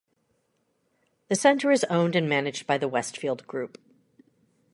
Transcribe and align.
The 1.27 1.35
centre 1.35 1.69
is 1.69 1.83
owned 1.83 2.15
and 2.15 2.27
managed 2.27 2.65
by 2.65 2.79
The 2.79 2.87
Westfield 2.87 3.45
Group. 3.45 3.77